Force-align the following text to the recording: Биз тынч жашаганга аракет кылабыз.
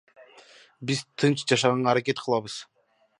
Биз 0.89 1.03
тынч 1.19 1.37
жашаганга 1.51 1.91
аракет 1.93 2.17
кылабыз. 2.23 2.55